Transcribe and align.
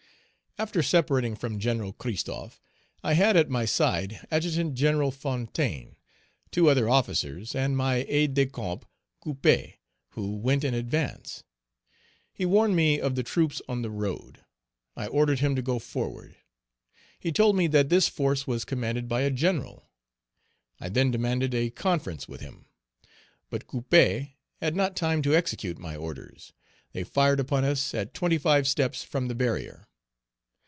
After 0.57 0.83
separating 0.83 1.35
from 1.37 1.57
Gen. 1.59 1.91
Christophe, 1.93 2.59
I 3.03 3.13
had 3.13 3.35
at 3.37 3.49
my 3.49 3.63
side 3.65 4.19
Adjutant 4.29 4.73
General 4.75 5.09
Page 5.09 5.21
299 5.23 5.45
Fontaine, 5.79 5.95
two 6.51 6.69
other 6.69 6.87
officers, 6.89 7.55
and 7.55 7.75
my 7.77 8.05
aide 8.07 8.33
de 8.35 8.45
camp, 8.47 8.85
Couppé, 9.25 9.75
who 10.09 10.35
went 10.35 10.63
in 10.65 10.73
advance; 10.75 11.43
he 12.33 12.45
warned 12.45 12.75
me 12.75 12.99
of 12.99 13.15
the 13.15 13.23
troops 13.23 13.59
on 13.69 13.81
the 13.81 13.89
road. 13.89 14.41
I 14.97 15.07
ordered 15.07 15.39
him 15.39 15.55
to 15.55 15.61
go 15.63 15.79
forward. 15.79 16.35
He 17.17 17.31
told 17.31 17.55
me 17.55 17.65
that 17.67 17.87
this 17.89 18.07
force 18.09 18.45
was 18.45 18.63
commanded 18.65 19.07
by 19.07 19.21
a 19.21 19.31
general. 19.31 19.89
I 20.81 20.89
then 20.89 21.09
demanded 21.11 21.55
a 21.55 21.69
conference 21.71 22.27
with 22.27 22.41
him. 22.41 22.65
But 23.49 23.65
Couppé 23.67 24.33
had 24.57 24.75
not 24.75 24.95
time 24.97 25.21
to 25.23 25.33
execute 25.35 25.79
my 25.79 25.95
orders; 25.95 26.51
they 26.91 27.03
fired 27.03 27.39
upon 27.39 27.63
us 27.63 27.95
at 27.95 28.13
twenty 28.13 28.37
five 28.37 28.67
steps 28.67 29.01
from 29.03 29.27
the 29.29 29.33
barrier. 29.33 29.87